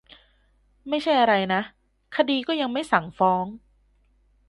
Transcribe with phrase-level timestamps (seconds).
[0.89, 1.61] ไม่ใช่อะไรนะ
[2.15, 3.45] คดีก็ยังไม่สั่งฟ้อง